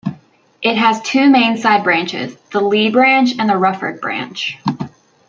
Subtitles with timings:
[0.63, 4.57] It has two main side-branches, the Leigh Branch and the Rufford Branch.